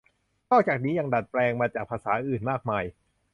[0.51, 2.83] นอกจากนี้ยังดัดแปลงมาจากภาษาอื่นมากมาย